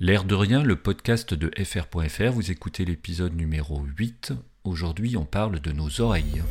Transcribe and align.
L'air 0.00 0.22
de 0.22 0.36
rien, 0.36 0.62
le 0.62 0.76
podcast 0.76 1.34
de 1.34 1.50
fr.fr, 1.64 2.30
vous 2.30 2.52
écoutez 2.52 2.84
l'épisode 2.84 3.34
numéro 3.34 3.82
8. 3.82 4.32
Aujourd'hui, 4.62 5.16
on 5.16 5.24
parle 5.24 5.58
de 5.58 5.72
nos 5.72 6.00
oreilles. 6.00 6.44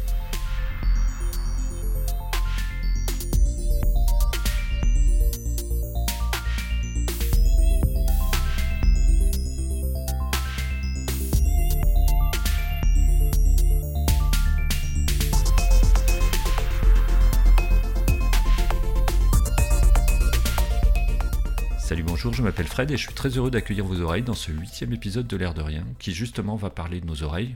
Je 22.37 22.43
m'appelle 22.43 22.67
Fred 22.67 22.91
et 22.91 22.97
je 22.97 23.01
suis 23.01 23.15
très 23.15 23.29
heureux 23.29 23.49
d'accueillir 23.49 23.83
vos 23.83 23.99
oreilles 23.99 24.21
dans 24.21 24.35
ce 24.35 24.51
huitième 24.51 24.93
épisode 24.93 25.25
de 25.25 25.35
l'air 25.37 25.55
de 25.55 25.61
rien, 25.63 25.83
qui 25.97 26.13
justement 26.13 26.55
va 26.55 26.69
parler 26.69 27.01
de 27.01 27.07
nos 27.07 27.23
oreilles, 27.23 27.55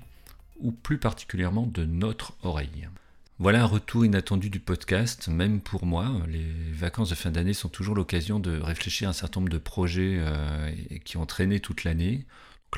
ou 0.60 0.72
plus 0.72 0.98
particulièrement 0.98 1.68
de 1.68 1.86
notre 1.86 2.34
oreille. 2.42 2.90
Voilà 3.38 3.62
un 3.62 3.68
retour 3.68 4.06
inattendu 4.06 4.50
du 4.50 4.60
podcast, 4.60 5.28
même 5.28 5.62
pour 5.62 5.86
moi. 5.86 6.12
Les 6.28 6.48
vacances 6.74 7.12
de 7.12 7.16
fin 7.16 7.30
d'année 7.30 7.54
sont 7.54 7.70
toujours 7.70 7.94
l'occasion 7.94 8.40
de 8.40 8.60
réfléchir 8.60 9.08
à 9.08 9.12
un 9.12 9.14
certain 9.14 9.42
nombre 9.42 9.52
de 9.52 9.60
projets 9.60 10.16
euh, 10.18 10.72
qui 11.06 11.18
ont 11.18 11.28
traîné 11.28 11.60
toute 11.60 11.84
l'année. 11.84 12.26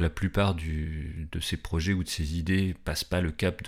La 0.02 0.10
plupart 0.10 0.56
de 0.56 1.40
ces 1.40 1.58
projets 1.58 1.94
ou 1.94 2.04
de 2.04 2.10
ces 2.10 2.38
idées 2.38 2.76
passent 2.84 3.04
pas 3.04 3.22
le 3.22 3.32
cap 3.32 3.62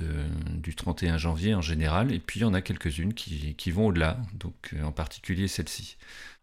du 0.49 0.73
31 0.73 1.17
janvier 1.17 1.53
en 1.53 1.61
général, 1.61 2.11
et 2.11 2.19
puis 2.19 2.39
il 2.39 2.43
y 2.43 2.45
en 2.45 2.53
a 2.53 2.61
quelques-unes 2.61 3.13
qui, 3.13 3.71
vont 3.71 3.87
au-delà, 3.87 4.17
donc 4.33 4.73
euh, 4.73 4.83
en 4.83 4.91
particulier 4.91 5.47
celle-ci. 5.47 5.97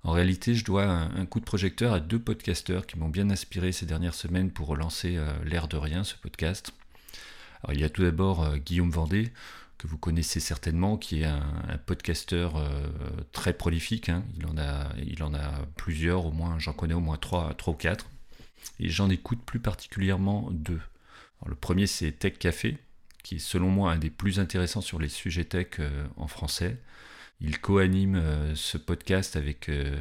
En 0.05 0.13
réalité, 0.13 0.55
je 0.55 0.65
dois 0.65 0.85
un, 0.85 1.27
coup 1.27 1.41
de 1.41 1.45
projecteur 1.45 1.93
à 1.93 2.01
deux 2.01 2.19
podcasteurs 2.19 2.87
qui 2.87 2.99
m'ont 2.99 3.09
bien 3.09 3.31
inspiré 3.31 3.73
ces 3.73 3.87
dernières 3.87 4.15
semaines 4.15 4.51
pour 4.51 4.67
relancer 4.67 5.17
euh, 5.17 5.33
L'air 5.45 5.69
de 5.69 5.77
rien, 5.77 6.03
ce 6.03 6.17
podcast. 6.17 6.73
Il 7.73 7.81
y 7.81 7.85
a 7.85 7.89
tout 7.89 8.03
d'abord 8.03 8.43
euh, 8.43 8.57
Guillaume 8.57 8.91
Vendée, 8.91 9.33
que 9.79 9.87
vous 9.87 9.99
connaissez 9.99 10.41
certainement, 10.41 10.97
qui 10.97 11.23
est 11.23 11.27
un, 11.27 11.43
podcasteur 11.87 12.55
très 13.33 13.53
prolifique. 13.53 14.11
Hein. 14.11 14.23
Il, 14.39 15.23
en 15.25 15.35
a, 15.35 15.51
plusieurs, 15.77 16.27
au 16.27 16.31
moins, 16.31 16.57
j'en 16.61 16.73
connais 16.73 16.95
au 16.95 17.01
moins 17.01 17.17
trois 17.17 17.57
ou 17.67 17.73
quatre. 17.73 18.07
Et 18.81 18.89
j'en 18.89 19.11
écoute 19.11 19.43
plus 19.45 19.61
particulièrement 19.61 20.49
deux. 20.51 20.81
le 21.47 21.55
premier, 21.55 21.87
c'est 21.87 22.13
Tech 22.13 22.39
Café, 22.39 22.79
qui 23.23 23.37
est 23.37 23.39
selon 23.39 23.69
moi 23.69 23.93
un 23.93 23.99
des 23.99 24.11
plus 24.11 24.41
intéressants 24.41 24.81
sur 24.81 24.99
les 24.99 25.09
sujets 25.09 25.45
tech 25.45 25.81
en 26.17 26.27
français. 26.27 26.79
Il 27.45 27.59
co-anime 27.59 28.15
euh, 28.15 28.55
ce 28.55 28.79
podcast 28.79 29.35
avec 29.35 29.69
euh, 29.69 29.97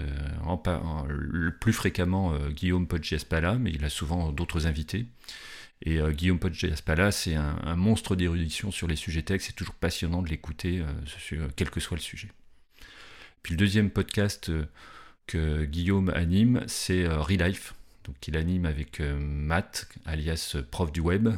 le 1.07 1.57
plus 1.57 1.73
fréquemment 1.73 2.33
euh, 2.33 2.51
Guillaume 2.51 2.85
Podgiaspala, 2.85 3.55
mais 3.55 3.71
il 3.71 3.83
a 3.83 3.89
souvent 3.89 4.31
d'autres 4.31 4.67
invités. 4.67 5.07
Et 5.83 5.99
Guillaume 6.11 6.37
Podgiaspala, 6.37 7.11
c'est 7.11 7.33
un, 7.33 7.75
monstre 7.75 8.15
d'érudition 8.15 8.69
sur 8.69 8.87
les 8.87 8.95
sujets 8.95 9.23
tech. 9.23 9.41
C'est 9.41 9.55
toujours 9.55 9.73
passionnant 9.73 10.21
de 10.21 10.29
l'écouter, 10.29 10.83
quel 11.55 11.71
que 11.71 11.79
soit 11.79 11.97
le 11.97 12.03
sujet. 12.03 12.27
Puis 13.41 13.55
le 13.55 13.57
deuxième 13.57 13.89
podcast 13.89 14.51
que 15.25 15.65
Guillaume 15.65 16.09
anime, 16.09 16.63
c'est 16.67 17.07
Relife. 17.07 17.73
Donc 18.05 18.15
il 18.27 18.37
anime 18.37 18.65
avec 18.65 18.99
Matt, 18.99 19.87
alias 20.05 20.57
prof 20.71 20.91
du 20.91 20.99
web, 21.01 21.29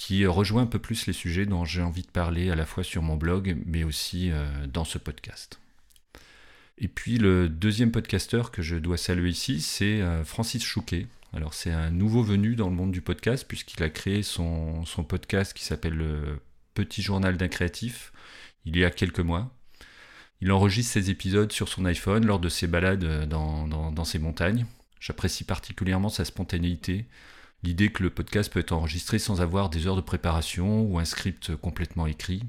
qui 0.00 0.24
rejoint 0.24 0.62
un 0.62 0.66
peu 0.66 0.78
plus 0.78 1.06
les 1.06 1.12
sujets 1.12 1.44
dont 1.44 1.66
j'ai 1.66 1.82
envie 1.82 2.00
de 2.00 2.08
parler 2.08 2.50
à 2.50 2.54
la 2.54 2.64
fois 2.64 2.82
sur 2.82 3.02
mon 3.02 3.18
blog, 3.18 3.58
mais 3.66 3.84
aussi 3.84 4.30
euh, 4.30 4.46
dans 4.66 4.86
ce 4.86 4.96
podcast. 4.96 5.60
Et 6.78 6.88
puis 6.88 7.18
le 7.18 7.50
deuxième 7.50 7.92
podcasteur 7.92 8.50
que 8.50 8.62
je 8.62 8.76
dois 8.76 8.96
saluer 8.96 9.28
ici, 9.28 9.60
c'est 9.60 10.00
euh, 10.00 10.24
Francis 10.24 10.64
Chouquet. 10.64 11.06
Alors 11.34 11.52
c'est 11.52 11.70
un 11.70 11.90
nouveau 11.90 12.22
venu 12.22 12.56
dans 12.56 12.70
le 12.70 12.74
monde 12.74 12.92
du 12.92 13.02
podcast, 13.02 13.44
puisqu'il 13.46 13.82
a 13.82 13.90
créé 13.90 14.22
son, 14.22 14.84
podcast 15.06 15.52
qui 15.52 15.64
s'appelle 15.64 15.92
le 15.92 16.40
Petit 16.72 17.02
Journal 17.02 17.36
d'un 17.36 17.48
créatif 17.48 18.14
il 18.64 18.78
y 18.78 18.86
a 18.86 18.90
quelques 18.90 19.20
mois. 19.20 19.54
Il 20.40 20.50
enregistre 20.50 20.94
ses 20.94 21.10
épisodes 21.10 21.52
sur 21.52 21.68
son 21.68 21.84
iPhone 21.84 22.24
lors 22.24 22.40
de 22.40 22.48
ses 22.48 22.68
balades 22.68 23.28
dans, 23.28 23.68
dans, 23.68 23.92
dans 23.92 24.04
ses 24.06 24.18
montagnes. 24.18 24.64
J'apprécie 25.00 25.44
particulièrement 25.44 26.10
sa 26.10 26.24
spontanéité, 26.24 27.06
L'idée 27.62 27.90
que 27.90 28.02
le 28.02 28.10
podcast 28.10 28.50
peut 28.50 28.60
être 28.60 28.72
enregistré 28.72 29.18
sans 29.18 29.42
avoir 29.42 29.68
des 29.68 29.86
heures 29.86 29.96
de 29.96 30.00
préparation 30.00 30.82
ou 30.82 30.98
un 30.98 31.04
script 31.04 31.54
complètement 31.56 32.06
écrit. 32.06 32.42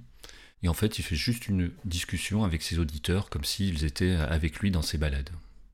Et 0.63 0.69
en 0.69 0.73
fait, 0.73 0.99
il 0.99 1.01
fait 1.01 1.15
juste 1.15 1.47
une 1.47 1.71
discussion 1.83 2.45
avec 2.45 2.61
ses 2.61 2.79
auditeurs 2.79 3.29
comme 3.29 3.43
s'ils 3.43 3.83
étaient 3.83 4.15
avec 4.15 4.59
lui 4.59 4.71
dans 4.71 4.81
ses 4.81 4.97
balades. 4.97 5.31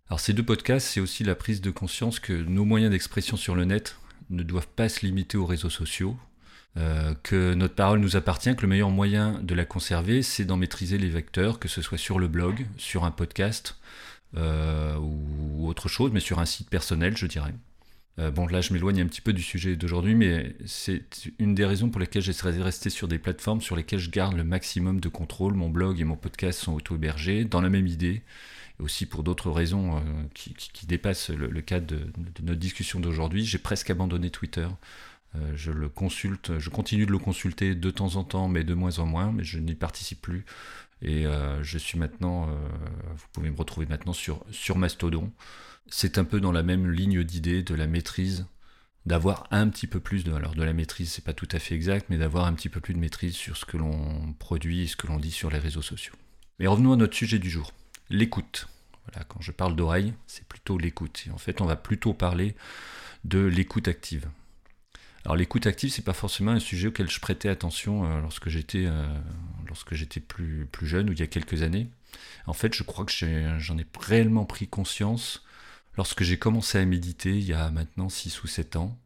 Alors 0.10 0.20
ces 0.20 0.34
deux 0.34 0.44
podcasts, 0.44 0.88
c'est 0.88 1.02
aussi 1.02 1.24
la 1.24 1.36
prise 1.36 1.62
de 1.62 1.70
conscience 1.70 2.20
que 2.20 2.34
nos 2.34 2.66
moyens 2.66 2.92
d'expression 2.92 3.38
sur 3.38 3.54
le 3.54 3.66
net 3.66 3.98
ne 4.30 4.42
doivent 4.42 4.68
pas 4.68 4.90
se 4.90 5.06
limiter 5.06 5.38
aux 5.38 5.46
réseaux 5.46 5.70
sociaux, 5.70 6.18
euh, 6.78 7.14
que 7.24 7.54
notre 7.54 7.76
parole 7.76 8.00
nous 8.00 8.16
appartient, 8.16 8.56
que 8.56 8.62
le 8.62 8.70
meilleur 8.70 8.90
moyen 8.90 9.40
de 9.44 9.54
la 9.54 9.66
conserver, 9.66 10.24
c'est 10.24 10.46
d'en 10.46 10.58
maîtriser 10.58 10.98
les 10.98 11.10
vecteurs, 11.10 11.60
que 11.60 11.68
ce 11.68 11.82
soit 11.82 11.98
sur 11.98 12.18
le 12.18 12.28
blog, 12.28 12.66
sur 12.78 13.04
un 13.04 13.12
podcast 13.12 13.78
ou 14.36 15.68
autre 15.68 15.88
chose, 15.88 16.12
mais 16.12 16.20
sur 16.20 16.40
un 16.40 16.46
site 16.46 16.70
personnel, 16.70 17.16
je 17.18 17.26
dirais. 17.26 17.54
Euh, 18.20 18.32
bon, 18.32 18.48
là, 18.48 18.62
je 18.62 18.74
m'éloigne 18.74 19.02
un 19.02 19.06
petit 19.06 19.22
peu 19.22 19.32
du 19.32 19.44
sujet 19.44 19.76
d'aujourd'hui, 19.76 20.16
mais 20.16 20.56
c'est 20.66 21.04
une 21.38 21.54
des 21.54 21.66
raisons 21.66 21.90
pour 21.90 22.02
lesquelles 22.02 22.24
j'essaierai 22.24 22.58
de 22.58 22.64
rester 22.64 22.90
sur 22.90 23.08
des 23.08 23.20
plateformes 23.20 23.62
sur 23.62 23.76
lesquelles 23.76 24.00
je 24.00 24.10
garde 24.10 24.36
le 24.36 24.44
maximum 24.44 25.00
de 25.00 25.10
contrôle. 25.10 25.54
Mon 25.54 25.70
blog 25.70 26.00
et 26.00 26.04
mon 26.04 26.16
podcast 26.16 26.60
sont 26.60 26.74
auto-hébergés, 26.74 27.46
dans 27.46 27.62
la 27.62 27.70
même 27.70 27.86
idée, 27.86 28.24
et 28.80 28.84
aussi 28.84 29.06
pour 29.06 29.22
d'autres 29.22 29.52
raisons 29.52 29.98
euh, 29.98 30.02
qui, 30.34 30.56
dépassent 30.88 31.30
le, 31.30 31.62
cadre 31.62 31.86
de, 31.86 32.12
notre 32.42 32.60
discussion 32.60 33.00
d'aujourd'hui. 33.00 33.46
J'ai 33.46 33.60
presque 33.60 33.92
abandonné 33.92 34.32
Twitter. 34.32 34.68
Euh, 35.36 35.52
je 35.56 35.72
le 35.72 35.88
consulte, 35.88 36.58
je 36.58 36.70
continue 36.72 37.06
de 37.06 37.12
le 37.12 37.20
consulter 37.20 37.76
de 37.76 37.92
temps 37.92 38.16
en 38.16 38.24
temps, 38.24 38.48
mais 38.48 38.64
de 38.64 38.74
moins 38.74 38.98
en 38.98 39.06
moins, 39.06 39.32
mais 39.32 39.44
je 39.44 39.60
n'y 39.60 39.76
participe 39.76 40.22
plus. 40.22 40.44
Et 41.02 41.26
je 41.62 41.78
suis 41.78 42.00
maintenant, 42.00 42.48
vous 42.48 43.28
pouvez 43.32 43.50
me 43.52 43.58
retrouver 43.58 43.86
maintenant 43.86 44.14
sur, 44.14 44.44
sur 44.52 44.78
Mastodon 44.78 45.32
c'est 45.90 46.18
un 46.18 46.24
peu 46.24 46.40
dans 46.40 46.52
la 46.52 46.64
même 46.64 46.90
ligne 46.90 47.24
d'idée 47.24 47.64
de 47.64 47.76
la 47.76 47.88
maîtrise, 47.88 48.46
d'avoir 49.06 49.48
un 49.52 49.70
petit 49.70 49.88
peu 49.88 50.00
plus 50.00 50.24
de, 50.24 50.34
alors 50.34 50.56
de 50.56 50.64
la 50.64 50.74
maîtrise, 50.74 51.12
c'est 51.12 51.24
pas 51.24 51.34
tout 51.34 51.48
à 51.52 51.60
fait 51.60 51.76
exact, 51.76 52.08
mais 52.10 52.18
d'avoir 52.18 52.46
un 52.46 52.54
petit 52.54 52.70
peu 52.70 52.82
plus 52.82 52.94
de 52.94 53.00
maîtrise 53.00 53.36
sur 53.36 53.58
ce 53.58 53.66
que 53.66 53.78
l'on 53.78 54.34
produit 54.40 54.82
et 54.82 54.88
ce 54.88 54.96
que 54.96 55.08
l'on 55.08 55.18
dit 55.18 55.32
sur 55.32 55.50
les 55.50 55.60
réseaux 55.60 55.82
sociaux. 55.82 56.16
Mais 56.60 56.68
revenons 56.68 56.94
à 56.94 56.98
notre 56.98 57.16
sujet 57.16 57.40
du 57.40 57.50
jour, 57.50 57.72
l'écoute. 58.10 58.68
Voilà, 59.06 59.24
quand 59.26 59.42
je 59.42 59.52
parle 59.52 59.76
d'oreille, 59.76 60.14
c'est 60.28 60.46
plutôt 60.46 60.78
l'écoute. 60.78 61.24
Et 61.28 61.32
en 61.32 61.38
fait, 61.38 61.62
on 61.62 61.66
va 61.66 61.78
plutôt 61.78 62.14
parler 62.14 62.56
de 63.24 63.40
l'écoute 63.40 63.88
active. 63.88 64.28
Alors 65.28 65.36
l'écoute 65.36 65.68
active, 65.68 65.92
c'est 65.92 66.06
pas 66.06 66.14
forcément 66.14 66.52
un 66.52 66.60
sujet 66.62 66.88
auquel 66.88 67.12
je 67.12 67.20
prêtais 67.20 67.50
attention 67.50 68.06
euh, 68.06 68.22
lorsque 68.22 68.48
j'étais 68.48 68.86
euh, 68.86 69.06
plus, 70.72 70.88
jeune 70.88 71.10
ou 71.10 71.12
il 71.12 71.20
y 71.20 71.22
a 71.22 71.28
quelques 71.28 71.64
années. 71.64 71.90
En 72.46 72.54
fait, 72.54 72.74
je 72.74 72.82
crois 72.84 73.04
que 73.04 73.12
j'en 73.12 73.78
ai 73.78 73.86
réellement 74.00 74.46
pris 74.46 74.70
conscience 74.70 75.44
lorsque 75.98 76.24
j'ai 76.24 76.40
commencé 76.40 76.78
à 76.78 76.86
méditer 76.86 77.32
il 77.32 77.44
y 77.44 77.52
a 77.52 77.70
maintenant 77.72 78.08
6 78.08 78.42
ou 78.42 78.48
7 78.48 78.78
ans. 78.78 78.98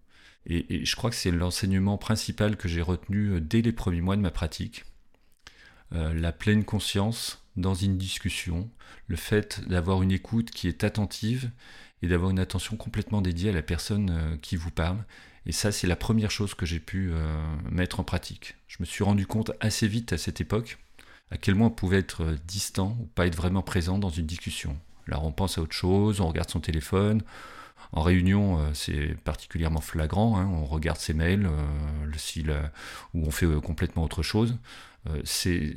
Et, 0.45 0.85
je 0.85 0.95
crois 0.95 1.09
que 1.09 1.15
c'est 1.15 1.31
l'enseignement 1.31 1.97
principal 1.97 2.55
que 2.55 2.67
j'ai 2.67 2.83
retenu 2.83 3.29
euh, 3.29 3.41
dès 3.41 3.63
les 3.63 3.71
premiers 3.71 4.01
mois 4.01 4.15
de 4.15 4.21
ma 4.21 4.31
pratique. 4.31 4.85
La 5.93 6.31
pleine 6.31 6.63
conscience 6.63 7.43
dans 7.57 7.73
une 7.73 7.97
discussion, 7.97 8.69
le 9.07 9.17
fait 9.17 9.59
d'avoir 9.67 10.03
une 10.03 10.13
écoute 10.13 10.49
qui 10.49 10.69
est 10.69 10.85
attentive 10.85 11.51
et 12.01 12.07
d'avoir 12.07 12.31
une 12.31 12.39
attention 12.39 12.75
complètement 12.78 13.22
dédiée 13.22 13.50
à 13.50 13.53
la 13.53 13.62
personne 13.62 14.09
euh, 14.09 14.38
qui 14.41 14.56
vous 14.56 14.72
parle. 14.72 15.03
Et 15.45 15.51
ça, 15.51 15.72
c'est 15.72 15.88
la 15.88 15.95
première 15.95 16.29
chose 16.29 16.53
que 16.53 16.67
j'ai 16.67 16.79
pu 16.79 17.12
mettre 17.72 18.00
en 18.00 18.03
pratique. 18.03 18.57
Je 18.67 18.78
me 18.79 18.85
suis 18.85 19.03
rendu 19.03 19.25
compte 19.25 19.51
assez 19.59 19.88
vite 19.88 20.13
à 20.13 20.19
cette 20.19 20.39
époque 20.39 20.78
à 21.31 21.38
quel 21.38 21.56
point 21.56 21.67
on 21.67 21.72
pouvait 21.72 22.00
être 22.00 22.35
distant 22.45 22.97
ou 23.00 23.06
pas 23.06 23.25
être 23.25 23.35
vraiment 23.35 23.62
présent 23.62 23.97
dans 23.97 24.09
une 24.09 24.25
discussion. 24.25 24.78
Alors 25.07 25.25
on 25.25 25.31
pense 25.31 25.57
à 25.57 25.62
autre 25.62 25.73
chose, 25.73 26.22
on 26.22 26.28
regarde 26.28 26.50
son 26.50 26.59
téléphone. 26.59 27.23
En 27.94 28.01
réunion, 28.01 28.59
euh, 28.59 28.69
c'est 28.73 29.16
particulièrement 29.23 29.81
flagrant. 29.81 30.38
Hein. 30.38 30.48
on 30.48 30.65
regarde 30.65 31.00
ses 31.00 31.13
mails, 31.13 31.45
euh, 31.48 32.68
ou 33.13 33.25
on 33.25 33.31
fait 33.31 33.45
euh, 33.45 33.59
complètement 33.59 34.03
autre 34.03 34.24
chose. 34.24 34.57
c'est 35.24 35.75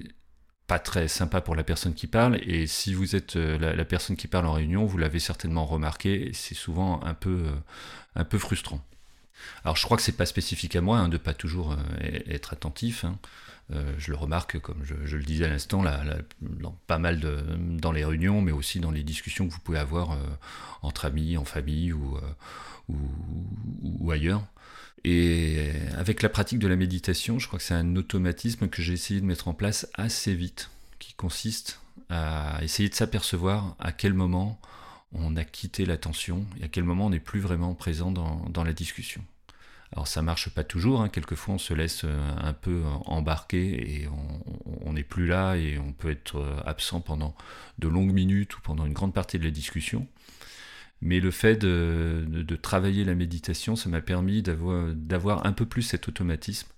pas 0.66 0.78
très 0.78 1.08
sympa 1.08 1.40
pour 1.40 1.54
la 1.54 1.64
personne 1.64 1.94
qui 1.94 2.06
parle. 2.06 2.38
Et 2.42 2.66
si 2.66 2.94
vous 2.94 3.16
êtes 3.16 3.36
la, 3.36 3.84
personne 3.84 4.16
qui 4.16 4.28
parle 4.28 4.46
en 4.46 4.52
réunion, 4.52 4.84
vous 4.84 4.98
l'avez 4.98 5.18
certainement 5.18 5.66
remarqué. 5.66 6.30
C'est 6.32 6.54
souvent 6.54 7.02
un 7.04 7.14
peu, 7.14 7.44
un 8.14 8.24
peu 8.24 8.38
frustrant. 8.38 8.80
Alors 9.64 9.76
je 9.76 9.84
crois 9.84 9.96
que 9.96 10.02
c'est 10.02 10.12
pas 10.12 10.26
spécifique 10.26 10.74
à 10.76 10.80
moi 10.80 10.98
hein, 10.98 11.08
de 11.08 11.18
pas 11.18 11.34
toujours 11.34 11.76
être 12.00 12.52
attentif. 12.54 13.04
Hein. 13.04 13.18
Euh, 13.72 13.94
je 13.98 14.10
le 14.10 14.16
remarque, 14.16 14.58
comme 14.60 14.84
je, 14.84 15.16
le 15.16 15.22
disais 15.22 15.46
à 15.46 15.48
l'instant, 15.48 15.82
pas 16.86 16.98
mal 16.98 17.20
dans 17.58 17.92
les 17.92 18.04
réunions, 18.04 18.40
mais 18.42 18.52
aussi 18.52 18.80
dans 18.80 18.90
les 18.90 19.02
discussions 19.02 19.48
que 19.48 19.52
vous 19.52 19.60
pouvez 19.60 19.78
avoir 19.78 20.12
euh, 20.12 20.16
entre 20.82 21.06
amis, 21.06 21.36
en 21.36 21.44
famille 21.44 21.92
euh, 21.92 22.94
ou, 23.82 24.10
ailleurs. 24.10 24.42
Et 25.04 25.70
avec 25.98 26.22
la 26.22 26.30
pratique 26.30 26.58
de 26.58 26.68
la 26.68 26.76
méditation, 26.76 27.38
je 27.38 27.46
crois 27.46 27.58
que 27.58 27.64
c'est 27.64 27.74
un 27.74 27.96
automatisme 27.96 28.68
que 28.68 28.80
j'ai 28.80 28.94
essayé 28.94 29.20
de 29.20 29.26
mettre 29.26 29.48
en 29.48 29.54
place 29.54 29.86
assez 29.94 30.34
vite, 30.34 30.70
qui 30.98 31.12
consiste 31.12 31.80
à 32.08 32.58
essayer 32.62 32.88
de 32.88 32.94
s'apercevoir 32.94 33.76
à 33.78 33.92
quel 33.92 34.14
moment 34.14 34.58
on 35.12 35.36
a 35.36 35.44
quitté 35.44 35.84
l'attention 35.84 36.46
et 36.60 36.64
à 36.64 36.68
quel 36.68 36.84
moment 36.84 37.06
on 37.06 37.10
n'est 37.10 37.20
plus 37.20 37.40
vraiment 37.40 37.74
présent 37.74 38.10
dans, 38.10 38.64
la 38.64 38.72
discussion. 38.72 39.22
Alors 39.92 40.08
ça 40.08 40.22
marche 40.22 40.48
pas 40.48 40.64
toujours, 40.64 41.02
hein. 41.02 41.08
quelquefois 41.08 41.54
on 41.54 41.58
se 41.58 41.72
laisse 41.72 42.02
euh, 42.04 42.36
un 42.42 42.52
peu 42.52 42.82
embarquer 43.04 44.00
et 44.00 44.08
on 44.80 44.92
n'est 44.92 45.04
plus 45.04 45.28
là 45.28 45.54
et 45.54 45.78
on 45.78 45.92
peut 45.92 46.10
être 46.10 46.38
euh, 46.38 46.60
absent 46.64 47.00
pendant 47.00 47.36
de 47.78 47.86
longues 47.86 48.12
minutes 48.12 48.56
ou 48.56 48.60
pendant 48.60 48.86
une 48.86 48.92
grande 48.92 49.14
partie 49.14 49.38
de 49.38 49.44
la 49.44 49.52
discussion. 49.52 50.08
Mais 51.00 51.20
le 51.20 51.30
fait 51.30 51.56
de, 51.56 52.56
travailler 52.56 53.04
la 53.04 53.14
méditation, 53.14 53.76
ça 53.76 53.88
m'a 53.88 54.00
permis 54.00 54.42
d'avoir 54.42 55.46
un 55.46 55.52
peu 55.52 55.66
plus 55.66 55.82
cet 55.82 56.08
automatisme, 56.08 56.68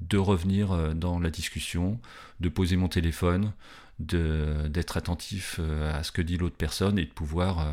de 0.00 0.18
revenir 0.18 0.72
euh, 0.72 0.94
dans 0.94 1.18
la 1.18 1.30
discussion, 1.30 2.00
de 2.40 2.48
poser 2.48 2.76
mon 2.76 2.88
téléphone, 2.88 3.52
d'être 4.00 4.96
attentif 4.96 5.58
euh, 5.60 5.96
à 5.96 6.02
ce 6.02 6.10
que 6.10 6.20
dit 6.20 6.36
l'autre 6.36 6.56
personne 6.56 6.98
et 6.98 7.04
de 7.04 7.10
pouvoir, 7.10 7.60
euh, 7.60 7.72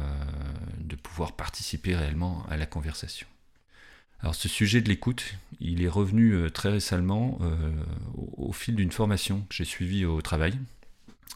de 0.79 0.95
pouvoir 0.95 1.35
participer 1.35 1.95
réellement 1.95 2.45
à 2.49 2.57
la 2.57 2.65
conversation. 2.65 3.25
Alors 4.19 4.35
ce 4.35 4.47
sujet 4.47 4.81
de 4.81 4.89
l'écoute, 4.89 5.35
il 5.59 5.81
est 5.81 5.87
revenu 5.87 6.51
très 6.51 6.69
récemment 6.69 7.39
au, 8.37 8.53
fil 8.53 8.75
d'une 8.75 8.91
formation 8.91 9.41
que 9.49 9.55
j'ai 9.55 9.65
suivie 9.65 10.05
au 10.05 10.21
travail. 10.21 10.59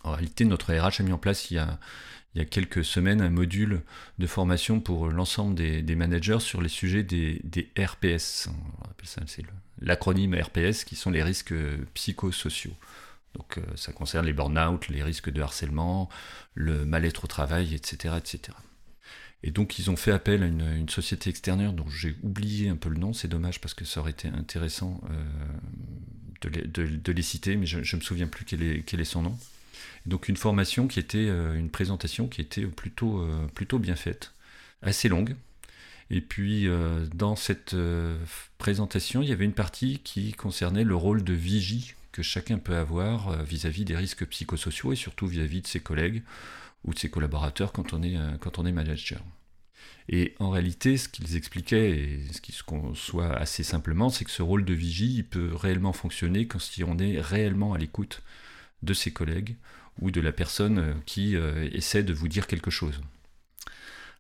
En 0.03 0.12
réalité, 0.12 0.45
notre 0.45 0.74
RH 0.74 1.01
a 1.01 1.03
mis 1.03 1.12
en 1.12 1.18
place 1.18 1.50
il 1.51 1.56
y 1.56 1.59
a, 1.59 2.45
quelques 2.45 2.83
semaines 2.83 3.21
un 3.21 3.30
module 3.30 3.81
de 4.19 4.27
formation 4.27 4.81
pour 4.81 5.07
l'ensemble 5.07 5.56
des, 5.56 5.95
managers 5.95 6.39
sur 6.39 6.62
les 6.62 6.69
sujets 6.69 7.03
des, 7.03 7.42
RPS. 7.77 8.50
On 8.50 8.89
appelle 8.89 9.07
ça, 9.07 9.21
l'acronyme 9.81 10.36
RPS 10.36 10.83
qui 10.83 10.95
sont 10.95 11.12
les 11.12 11.24
risques 11.24 11.53
psychosociaux. 11.94 12.75
Donc 13.36 13.57
euh, 13.57 13.62
ça 13.75 13.92
concerne 13.92 14.25
les 14.25 14.33
burn-out, 14.33 14.88
les 14.88 15.03
risques 15.03 15.30
de 15.30 15.42
harcèlement, 15.42 16.09
le 16.53 16.86
mal-être 16.86 17.25
au 17.25 17.27
travail, 17.27 17.74
etc., 17.75 18.15
etc. 18.18 18.57
Et 19.44 19.51
donc 19.51 19.77
ils 19.77 19.92
ont 19.92 19.95
fait 19.95 20.12
appel 20.12 20.42
à 20.44 20.47
une, 20.47 20.89
société 20.89 21.30
extérieure 21.30 21.74
dont 21.74 21.88
j'ai 21.89 22.15
oublié 22.24 22.69
un 22.69 22.77
peu 22.77 22.89
le 22.89 22.97
nom, 22.97 23.13
c'est 23.13 23.27
dommage 23.27 23.59
parce 23.62 23.74
que 23.74 23.86
ça 23.86 24.00
aurait 24.00 24.12
été 24.12 24.27
intéressant 24.30 25.01
euh, 25.09 26.50
de, 26.50 27.12
les, 27.12 27.21
citer, 27.21 27.56
mais 27.56 27.65
je 27.65 27.77
ne 27.77 28.00
me 28.00 28.01
souviens 28.01 28.27
plus 28.27 28.45
quel 28.45 29.01
est 29.01 29.06
son 29.06 29.24
nom. 29.24 29.38
Donc 30.05 30.29
une 30.29 30.37
formation 30.37 30.87
qui 30.87 30.99
était 30.99 31.17
euh, 31.17 31.55
une 31.55 31.69
présentation 31.69 32.27
qui 32.27 32.41
était 32.41 32.65
plutôt, 32.65 33.21
euh, 33.21 33.47
plutôt 33.53 33.79
bien 33.79 33.95
faite, 33.95 34.33
assez 34.81 35.09
longue. 35.09 35.35
Et 36.11 36.21
puis 36.21 36.67
euh, 36.67 37.05
dans 37.13 37.35
cette 37.35 37.75
présentation, 38.57 39.21
il 39.21 39.29
y 39.29 39.31
avait 39.31 39.45
une 39.45 39.53
partie 39.53 39.99
qui 39.99 40.33
concernait 40.33 40.83
le 40.83 40.95
rôle 40.95 41.23
de 41.23 41.33
vigie 41.33 41.95
que 42.11 42.21
chacun 42.21 42.59
peut 42.59 42.77
avoir 42.77 43.43
vis-à-vis 43.43 43.83
des 43.83 43.95
risques 43.95 44.25
psychosociaux 44.27 44.93
et 44.93 44.95
surtout 44.95 45.27
vis-à-vis 45.27 45.61
de 45.61 45.67
ses 45.67 45.81
collègues 45.81 46.23
ou 46.85 46.93
de 46.93 46.99
ses 46.99 47.09
collaborateurs 47.09 47.73
quand 47.73 47.93
on 47.93 48.03
est, 48.03 48.17
quand 48.39 48.57
on 48.59 48.65
est 48.65 48.71
manager. 48.71 49.21
Et 50.07 50.35
en 50.39 50.51
réalité, 50.51 50.97
ce 50.97 51.09
qu'ils 51.09 51.35
expliquaient, 51.35 51.89
et 51.89 52.19
ce 52.31 52.39
qui 52.39 52.51
se 52.51 52.63
conçoit 52.63 53.35
assez 53.35 53.63
simplement, 53.63 54.09
c'est 54.09 54.23
que 54.23 54.31
ce 54.31 54.43
rôle 54.43 54.63
de 54.63 54.73
vigie, 54.73 55.23
peut 55.23 55.53
réellement 55.55 55.93
fonctionner 55.93 56.47
quand 56.47 56.59
on 56.85 56.99
est 56.99 57.19
réellement 57.19 57.73
à 57.73 57.77
l'écoute 57.77 58.21
de 58.83 58.94
ses 58.94 59.12
collègues 59.12 59.56
ou 60.01 60.12
de 60.12 60.22
la 60.22 60.31
personne 60.31 60.80
euh, 60.80 60.94
qui 61.06 61.36
euh, 61.36 61.69
essaie 61.72 62.04
de 62.04 62.13
vous 62.13 62.27
dire 62.27 62.48
quelque 62.48 62.72
chose. 62.72 63.01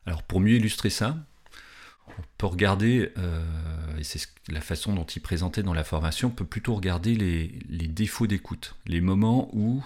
Alors 0.05 0.23
pour 0.23 0.39
mieux 0.39 0.55
illustrer 0.55 0.89
ça, 0.89 1.17
on 2.07 2.21
peut 2.37 2.45
regarder, 2.45 3.11
euh, 3.17 3.97
et 3.97 4.03
c'est 4.03 4.21
la 4.47 4.61
façon 4.61 4.93
dont 4.93 5.05
il 5.05 5.21
présentait 5.21 5.63
dans 5.63 5.73
la 5.73 5.83
formation, 5.83 6.29
on 6.29 6.31
peut 6.31 6.45
plutôt 6.45 6.75
regarder 6.75 7.15
les, 7.15 7.87
défauts 7.87 8.27
d'écoute, 8.27 8.75
les 8.85 9.01
moments 9.01 9.49
ou 9.53 9.83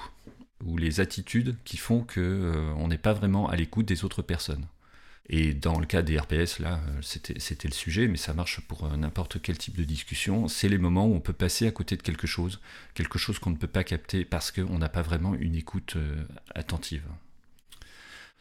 les 0.78 1.00
attitudes 1.00 1.56
qui 1.64 1.78
font 1.78 2.06
qu'on 2.06 2.88
n'est 2.90 2.98
pas 2.98 3.14
vraiment 3.14 3.48
à 3.48 3.56
l'écoute 3.56 3.86
des 3.86 4.04
autres 4.04 4.22
personnes. 4.22 4.66
Et 5.32 5.54
dans 5.54 5.80
le 5.80 5.86
cas 5.86 6.02
des 6.02 6.18
RPS, 6.18 6.58
là, 6.58 6.82
euh, 6.88 7.02
c'était 7.02 7.68
le 7.68 7.74
sujet, 7.74 8.08
mais 8.08 8.18
ça 8.18 8.34
marche 8.34 8.62
pour 8.62 8.86
euh, 8.86 8.98
n'importe 8.98 9.40
quel 9.40 9.60
type 9.60 9.78
de 9.78 9.84
discussion. 9.84 10.48
C'est 10.48 10.70
les 10.70 10.80
moments 10.80 11.06
où 11.06 11.14
on 11.14 11.20
peut 11.20 11.34
passer 11.34 11.68
à 11.68 11.72
côté 11.72 11.96
de 11.96 12.02
quelque 12.02 12.26
chose, 12.26 12.60
quelque 12.96 13.20
chose 13.20 13.38
qu'on 13.38 13.52
ne 13.52 13.58
peut 13.58 13.68
pas 13.68 13.84
capter 13.84 14.26
parce 14.26 14.52
qu'on 14.52 14.80
n'a 14.80 14.90
pas 14.90 15.04
vraiment 15.04 15.36
une 15.36 15.54
écoute 15.54 15.98
euh, 15.98 16.24
attentive. 16.56 17.04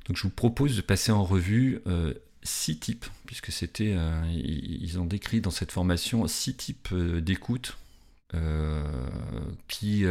Donc 0.06 0.16
je 0.16 0.22
vous 0.22 0.30
propose 0.30 0.76
de 0.76 0.80
passer 0.80 1.12
en 1.12 1.22
revue 1.22 1.82
six 2.42 2.78
types, 2.78 3.04
puisque 3.26 3.52
c'était, 3.52 3.94
ils 4.32 4.98
ont 4.98 5.04
décrit 5.04 5.42
dans 5.42 5.50
cette 5.50 5.70
formation 5.70 6.26
six 6.26 6.54
types 6.54 6.94
d'écoute 6.94 7.76
qui 9.68 10.06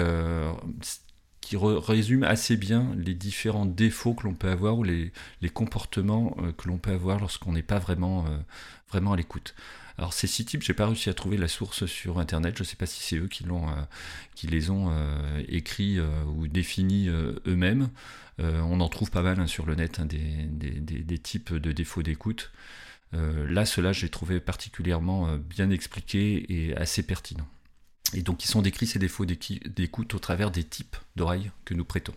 qui 1.48 1.56
résume 1.56 2.24
assez 2.24 2.58
bien 2.58 2.94
les 2.98 3.14
différents 3.14 3.66
défauts 3.66 4.14
que 4.14 4.24
l'on 4.24 4.34
peut 4.34 4.50
avoir 4.50 4.78
ou 4.78 4.84
les, 4.84 5.14
comportements 5.54 6.36
euh, 6.40 6.52
que 6.52 6.68
l'on 6.68 6.78
peut 6.78 6.92
avoir 6.92 7.22
lorsqu'on 7.22 7.54
n'est 7.54 7.62
pas 7.62 7.80
vraiment, 7.80 8.26
euh, 8.26 8.38
vraiment 8.90 9.14
à 9.14 9.16
l'écoute. 9.16 9.56
Alors 9.98 10.12
ces 10.12 10.28
six 10.28 10.44
types, 10.44 10.62
j'ai 10.62 10.74
pas 10.74 10.88
réussi 10.88 11.10
à 11.10 11.14
trouver 11.14 11.38
la 11.38 11.48
source 11.48 11.86
sur 11.86 12.20
internet. 12.20 12.56
Je 12.58 12.64
ne 12.64 12.66
sais 12.66 12.76
pas 12.76 12.86
si 12.86 13.02
c'est 13.02 13.16
eux 13.16 13.30
qui 13.30 13.46
l'ont, 13.46 13.70
euh, 13.70 13.82
qui 14.36 14.48
les 14.48 14.70
ont 14.70 14.92
écrits 15.48 16.02
ou 16.02 16.50
définis 16.50 17.08
eux-mêmes. 17.08 17.90
on 18.40 18.82
en 18.82 18.90
trouve 18.90 19.10
pas 19.10 19.22
mal 19.22 19.40
hein, 19.40 19.48
sur 19.48 19.66
le 19.66 19.76
net 19.76 20.00
hein, 20.00 20.06
des, 20.06 20.20
des, 20.20 21.18
types 21.18 21.54
de 21.54 21.72
défauts 21.72 22.04
d'écoute. 22.04 22.52
là, 23.14 23.66
cela, 23.66 23.94
j'ai 23.94 24.10
trouvé 24.10 24.42
particulièrement 24.42 25.38
bien 25.38 25.70
expliqué 25.70 26.46
et 26.50 26.76
assez 26.76 27.04
pertinent. 27.04 27.48
Et 28.14 28.22
donc, 28.22 28.44
ils 28.44 28.48
sont 28.48 28.62
décrits 28.62 28.88
ces 28.88 29.00
défauts 29.00 29.26
d'écoute 29.26 30.14
au 30.14 30.20
travers 30.20 30.52
des 30.52 30.64
types 30.64 30.96
d'oreilles 31.16 31.52
que 31.66 31.74
nous 31.74 31.86
prêtons. 31.86 32.14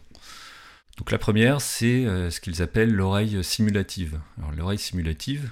Donc, 0.99 1.11
la 1.11 1.19
première, 1.19 1.61
c'est 1.61 2.05
euh, 2.07 2.31
ce 2.31 2.41
qu'ils 2.41 2.63
appellent 2.63 2.93
l'oreille 2.93 3.43
simulative. 3.43 4.21
Alors, 4.39 4.53
l'oreille 4.53 4.79
simulative, 4.79 5.51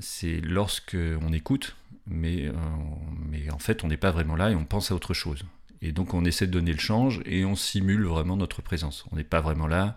c'est 0.00 0.40
lorsque 0.40 0.96
on 1.22 1.32
écoute, 1.32 1.76
mais, 2.06 2.46
euh, 2.46 2.52
mais 3.30 3.50
en 3.50 3.58
fait, 3.58 3.84
on 3.84 3.88
n'est 3.88 3.96
pas 3.96 4.10
vraiment 4.10 4.36
là 4.36 4.50
et 4.50 4.54
on 4.54 4.64
pense 4.64 4.90
à 4.90 4.94
autre 4.94 5.14
chose. 5.14 5.44
Et 5.80 5.92
donc, 5.92 6.14
on 6.14 6.24
essaie 6.24 6.46
de 6.46 6.52
donner 6.52 6.72
le 6.72 6.78
change 6.78 7.22
et 7.24 7.44
on 7.44 7.54
simule 7.54 8.04
vraiment 8.04 8.36
notre 8.36 8.62
présence. 8.62 9.04
On 9.12 9.16
n'est 9.16 9.24
pas 9.24 9.40
vraiment 9.40 9.66
là. 9.66 9.96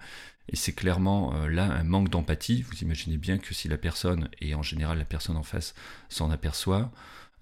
Et 0.50 0.56
c'est 0.56 0.74
clairement 0.74 1.34
euh, 1.36 1.48
là 1.48 1.64
un 1.64 1.84
manque 1.84 2.10
d'empathie. 2.10 2.62
Vous 2.64 2.78
imaginez 2.82 3.18
bien 3.18 3.38
que 3.38 3.54
si 3.54 3.68
la 3.68 3.78
personne, 3.78 4.30
et 4.40 4.54
en 4.54 4.62
général 4.64 4.98
la 4.98 5.06
personne 5.06 5.38
en 5.38 5.44
face, 5.44 5.74
s'en 6.10 6.30
aperçoit, 6.30 6.92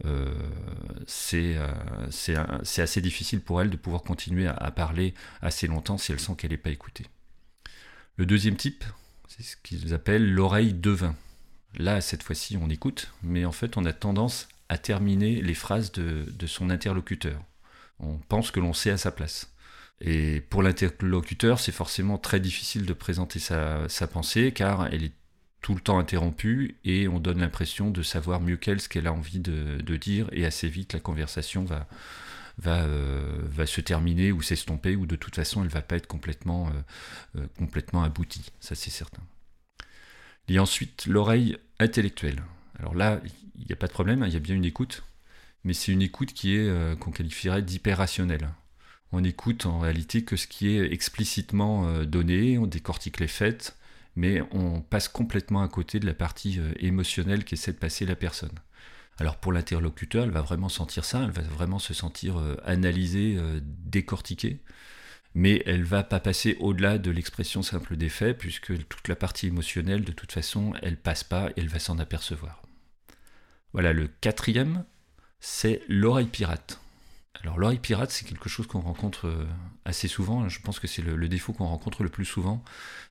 euh, 0.05 0.33
euh, 1.33 2.07
c'est 2.09 2.81
assez 2.81 3.01
difficile 3.01 3.41
pour 3.41 3.61
elle 3.61 3.69
de 3.69 3.77
pouvoir 3.77 4.03
continuer 4.03 4.47
à, 4.47 4.71
parler 4.71 5.13
assez 5.41 5.67
longtemps 5.67 5.97
si 5.97 6.11
elle 6.11 6.19
sent 6.19 6.33
qu'elle 6.37 6.51
n'est 6.51 6.57
pas 6.57 6.69
écoutée. 6.69 7.05
Le 8.17 8.25
deuxième 8.25 8.55
type, 8.55 8.83
c'est 9.27 9.43
ce 9.43 9.55
qu'ils 9.57 9.93
appellent 9.93 10.31
l'oreille 10.31 10.73
devin. 10.73 11.15
Là, 11.77 12.01
cette 12.01 12.23
fois-ci, 12.23 12.57
on 12.57 12.69
écoute, 12.69 13.11
mais 13.23 13.45
en 13.45 13.51
fait, 13.51 13.77
on 13.77 13.85
a 13.85 13.93
tendance 13.93 14.47
à 14.69 14.77
terminer 14.77 15.41
les 15.41 15.53
phrases 15.53 15.91
de, 15.91 16.47
son 16.47 16.69
interlocuteur. 16.69 17.41
On 17.99 18.17
pense 18.17 18.51
que 18.51 18.59
l'on 18.59 18.73
sait 18.73 18.91
à 18.91 18.97
sa 18.97 19.11
place. 19.11 19.51
Et 20.01 20.41
pour 20.41 20.63
l'interlocuteur, 20.63 21.59
c'est 21.59 21.73
forcément 21.73 22.17
très 22.17 22.39
difficile 22.39 22.85
de 22.85 22.93
présenter 22.93 23.39
sa, 23.39 23.89
sa, 23.89 24.07
pensée 24.07 24.53
car 24.53 24.87
elle 24.87 25.03
est 25.03 25.13
tout 25.61 25.75
le 25.75 25.81
temps 25.81 25.99
interrompu 25.99 26.77
et 26.85 27.07
on 27.07 27.19
donne 27.19 27.39
l'impression 27.39 27.91
de 27.91 28.01
savoir 28.01 28.39
mieux 28.39 28.57
qu'elle 28.57 28.79
ce 28.79 28.87
qu'elle 28.87 29.07
a 29.07 29.13
envie 29.13 29.39
de, 29.39 29.97
dire 29.97 30.29
et 30.31 30.45
assez 30.45 30.69
vite 30.69 30.93
la 30.93 30.99
conversation 30.99 31.65
euh, 32.67 33.39
va 33.43 33.65
se 33.65 33.81
terminer 33.81 34.31
ou 34.31 34.41
s'estomper 34.41 34.95
ou 34.95 35.05
de 35.05 35.15
toute 35.15 35.35
façon 35.35 35.63
elle 35.63 35.69
va 35.69 35.81
pas 35.81 35.97
être 35.97 36.07
complètement, 36.07 36.67
euh, 36.67 37.39
euh, 37.41 37.47
complètement 37.57 38.03
aboutie, 38.03 38.51
ça 38.59 38.75
c'est 38.75 38.89
certain. 38.89 39.21
Il 40.47 40.55
y 40.55 40.57
a 40.57 40.61
ensuite 40.61 41.05
l'oreille 41.05 41.57
intellectuelle. 41.79 42.41
Alors 42.79 42.95
là, 42.95 43.21
il 43.55 43.65
n'y 43.65 43.73
a 43.73 43.75
pas 43.75 43.87
de 43.87 43.91
problème, 43.91 44.23
hein, 44.23 44.27
il 44.27 44.33
y 44.33 44.37
a 44.37 44.39
bien 44.39 44.55
une 44.55 44.65
écoute, 44.65 45.03
mais 45.63 45.73
c'est 45.73 45.91
une 45.91 46.01
écoute 46.01 46.33
qui 46.33 46.55
est 46.55 46.97
qu'on 46.99 47.11
qualifierait 47.11 47.61
d'hyper-rationnelle. 47.61 48.49
On 49.11 49.23
écoute 49.23 49.65
en 49.65 49.79
réalité 49.79 50.23
que 50.23 50.37
ce 50.37 50.47
qui 50.47 50.69
est 50.69 50.91
explicitement 50.91 52.03
donné, 52.03 52.57
on 52.57 52.65
décortique 52.65 53.19
les 53.19 53.27
faits, 53.27 53.77
mais 54.19 54.41
on 54.51 54.81
passe 54.81 55.07
complètement 55.07 55.63
à 55.63 55.69
côté 55.69 55.97
de 56.01 56.05
la 56.05 56.13
partie 56.13 56.59
euh, 56.59 56.73
émotionnelle 56.79 57.45
qu'essaie 57.45 57.71
de 57.71 57.77
passer 57.77 58.05
la 58.05 58.17
personne. 58.17 58.51
Alors 59.17 59.37
pour 59.37 59.53
l'interlocuteur, 59.53 60.25
elle 60.25 60.31
va 60.31 60.41
vraiment 60.41 60.67
sentir 60.67 61.05
ça, 61.05 61.23
elle 61.23 61.31
va 61.31 61.41
vraiment 61.41 61.79
se 61.79 61.93
sentir 61.93 62.37
euh, 62.37 62.57
analysée, 62.65 63.35
euh, 63.37 63.61
décortiquée, 63.63 64.59
mais 65.35 65.63
elle 65.65 65.85
va 65.85 66.03
pas 66.03 66.19
passer 66.19 66.57
au-delà 66.59 66.97
de 66.97 67.11
l'expression 67.11 67.61
simple 67.61 67.95
des 67.95 68.09
faits, 68.09 68.37
puisque 68.37 68.85
toute 68.89 69.07
la 69.07 69.15
partie 69.15 69.47
émotionnelle, 69.47 70.03
de 70.03 70.11
toute 70.11 70.33
façon, 70.33 70.73
elle 70.81 70.97
passe 70.97 71.23
pas 71.23 71.51
et 71.51 71.61
elle 71.61 71.69
va 71.69 71.79
s'en 71.79 71.97
apercevoir. 71.97 72.61
Voilà, 73.71 73.93
le 73.93 74.09
quatrième, 74.19 74.83
c'est 75.39 75.81
l'oreille 75.87 76.27
pirate. 76.27 76.81
Alors 77.41 77.57
l'oreille 77.57 77.79
pirate, 77.79 78.11
c'est 78.11 78.25
quelque 78.25 78.49
chose 78.49 78.67
qu'on 78.67 78.81
rencontre 78.81 79.27
euh, 79.27 79.45
assez 79.85 80.07
souvent. 80.07 80.49
Je 80.49 80.59
pense 80.61 80.79
que 80.79 80.87
c'est 80.87 81.01
le, 81.01 81.29
défaut 81.29 81.53
qu'on 81.53 81.67
rencontre 81.67 82.03
le 82.03 82.09
plus 82.09 82.25
souvent. 82.25 82.63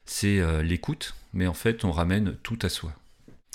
C'est 0.05 0.39
euh, 0.41 0.63
l'écoute, 0.63 1.15
mais 1.33 1.47
en 1.47 1.55
fait 1.55 1.85
on 1.85 1.93
ramène 1.93 2.37
tout 2.43 2.59
à 2.63 2.69
soi. 2.69 2.93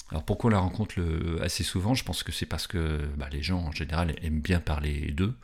Alors 0.10 0.24
pourquoi 0.24 0.50
on 0.50 0.53
la 0.53 0.60
rencontre 0.60 0.96
assez 1.42 1.63
souvent? 1.63 1.94
Je 1.94 2.03
pense 2.03 2.24
que 2.24 2.32
c'est 2.32 2.46
parce 2.46 2.68
que 2.68 3.00
bah, 3.18 3.30
les 3.32 3.42
gens 3.42 3.60
en 3.60 3.72
général 3.72 4.15
aiment 4.22 4.42
bien 4.42 4.60
parler 4.60 5.12
d'eux 5.12 5.36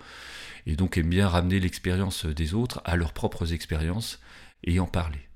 et 0.66 0.76
donc 0.76 0.98
aiment 0.98 1.10
bien 1.10 1.28
ramener 1.28 1.60
l'expérience 1.60 2.26
des 2.26 2.54
autres 2.54 2.82
à 2.86 2.96
leurs 2.96 3.14
propres 3.14 3.54
expériences 3.54 4.20
et 4.64 4.80
en 4.80 4.86
parler. 4.86 5.29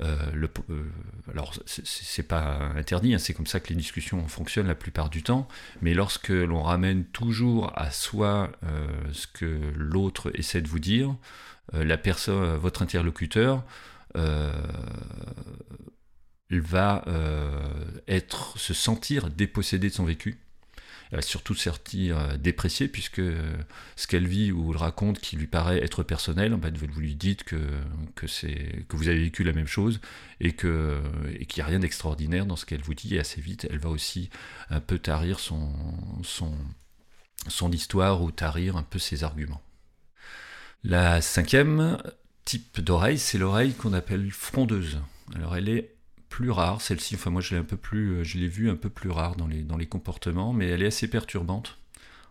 Le, 0.00 0.48
alors 1.30 1.54
c'est 1.66 2.22
pas 2.22 2.70
interdit, 2.76 3.14
hein, 3.14 3.18
c'est 3.18 3.34
comme 3.34 3.46
ça 3.46 3.60
que 3.60 3.68
les 3.68 3.74
discussions 3.74 4.26
fonctionnent 4.28 4.68
la 4.68 4.74
plupart 4.74 5.10
du 5.10 5.22
temps, 5.22 5.48
mais 5.82 5.94
lorsque 5.94 6.28
l'on 6.28 6.62
ramène 6.62 7.04
toujours 7.04 7.72
à 7.76 7.90
soi 7.90 8.52
ce 9.12 9.26
que 9.26 9.58
l'autre 9.74 10.30
essaie 10.34 10.62
de 10.62 10.68
vous 10.68 10.78
dire, 10.78 11.16
la 11.72 11.98
votre 12.58 12.82
interlocuteur, 12.82 13.64
va 16.50 17.04
être, 18.06 18.58
se 18.58 18.74
sentir 18.74 19.30
dépossédé 19.30 19.88
de 19.88 19.94
son 19.94 20.04
vécu 20.04 20.38
elle 21.10 21.18
va 21.18 21.22
surtout 21.22 21.54
sortir 21.54 22.18
euh, 22.18 22.36
dépréciée, 22.36 22.88
puisque 22.88 23.20
euh, 23.20 23.56
ce 23.96 24.06
qu'elle 24.06 24.26
vit 24.26 24.52
ou 24.52 24.72
elle 24.72 24.76
raconte 24.76 25.20
qui 25.20 25.36
lui 25.36 25.46
paraît 25.46 25.82
être 25.82 26.02
personnel, 26.02 26.54
en 26.54 26.60
vous 26.60 27.00
lui 27.00 27.14
dites 27.14 27.44
que, 27.44 27.56
vous 28.90 29.08
avez 29.08 29.18
vécu 29.18 29.44
la 29.44 29.52
même 29.52 29.66
chose 29.66 30.00
et 30.40 30.54
qu'il 30.54 30.70
et 30.70 31.46
n'y 31.56 31.62
a 31.62 31.66
rien 31.66 31.78
d'extraordinaire 31.78 32.46
dans 32.46 32.56
ce 32.56 32.66
qu'elle 32.66 32.82
vous 32.82 32.94
dit, 32.94 33.16
et 33.16 33.20
assez 33.20 33.40
vite, 33.40 33.66
elle 33.70 33.78
va 33.78 33.88
aussi 33.88 34.30
un 34.70 34.80
peu 34.80 34.98
tarir 34.98 35.40
son, 35.40 35.72
son, 36.22 36.52
son 37.46 37.72
histoire 37.72 38.22
ou 38.22 38.30
tarir 38.30 38.76
un 38.76 38.82
peu 38.82 38.98
ses 38.98 39.24
arguments. 39.24 39.62
La 40.84 41.20
cinquième 41.20 41.98
type 42.44 42.80
d'oreille, 42.80 43.18
c'est 43.18 43.38
l'oreille 43.38 43.74
qu'on 43.74 43.92
appelle 43.92 44.30
frondeuse. 44.30 45.00
Alors 45.34 45.56
elle 45.56 45.68
est 45.68 45.97
plus 46.38 46.52
rare, 46.52 46.80
celle-ci, 46.80 47.16
enfin 47.16 47.30
moi 47.30 47.40
je 47.40 47.50
l'ai 47.52 47.60
un 47.60 47.64
peu 47.64 47.76
plus, 47.76 48.10
euh, 48.10 48.22
je 48.22 48.38
l'ai 48.38 48.46
vue 48.46 48.70
un 48.70 48.76
peu 48.76 48.88
plus 48.88 49.10
rare 49.10 49.34
dans 49.34 49.48
les, 49.48 49.62
dans 49.64 49.76
les 49.76 49.86
comportements, 49.86 50.52
mais 50.52 50.68
elle 50.68 50.84
est 50.84 50.86
assez 50.86 51.08
perturbante. 51.08 51.78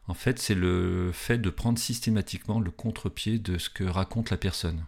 En 0.07 0.13
fait, 0.13 0.39
c'est 0.39 0.55
le 0.55 1.11
fait 1.11 1.39
de 1.39 1.49
prendre 1.49 1.77
systématiquement 1.77 2.61
le 2.61 2.71
contre-pied 2.71 3.37
de 3.37 3.57
ce 3.57 3.69
que 3.69 3.83
raconte 3.83 4.29
la 4.29 4.37
personne. 4.37 4.85